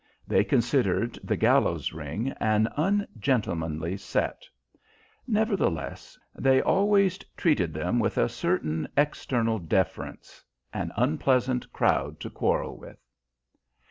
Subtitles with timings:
[0.25, 4.47] They considered "The Gallows Ring" an ungentlemanly set;
[5.27, 10.43] nevertheless, they always treated them with a certain external deference
[10.73, 12.97] an unpleasant crowd to quarrel with.